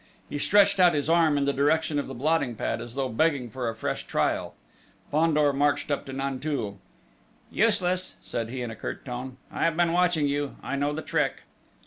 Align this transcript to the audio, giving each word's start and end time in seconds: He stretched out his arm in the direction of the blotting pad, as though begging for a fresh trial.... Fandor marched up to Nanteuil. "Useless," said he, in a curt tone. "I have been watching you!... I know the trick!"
He 0.31 0.39
stretched 0.39 0.79
out 0.79 0.95
his 0.95 1.11
arm 1.11 1.37
in 1.37 1.45
the 1.45 1.53
direction 1.53 1.99
of 1.99 2.07
the 2.07 2.15
blotting 2.15 2.55
pad, 2.55 2.81
as 2.81 2.95
though 2.95 3.07
begging 3.07 3.51
for 3.51 3.69
a 3.69 3.75
fresh 3.75 4.07
trial.... 4.07 4.55
Fandor 5.11 5.53
marched 5.53 5.91
up 5.91 6.07
to 6.07 6.11
Nanteuil. 6.13 6.79
"Useless," 7.51 8.15
said 8.23 8.49
he, 8.49 8.63
in 8.63 8.71
a 8.71 8.75
curt 8.75 9.05
tone. 9.05 9.37
"I 9.51 9.63
have 9.63 9.77
been 9.77 9.93
watching 9.93 10.27
you!... 10.27 10.55
I 10.63 10.75
know 10.75 10.91
the 10.91 11.03
trick!" 11.03 11.43